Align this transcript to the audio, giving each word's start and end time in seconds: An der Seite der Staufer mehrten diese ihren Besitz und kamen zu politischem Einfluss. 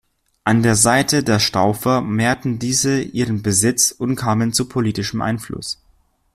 An 0.45 0.63
der 0.63 0.75
Seite 0.75 1.23
der 1.23 1.37
Staufer 1.37 2.01
mehrten 2.01 2.57
diese 2.57 3.03
ihren 3.03 3.43
Besitz 3.43 3.91
und 3.91 4.15
kamen 4.15 4.51
zu 4.51 4.67
politischem 4.67 5.21
Einfluss. 5.21 5.77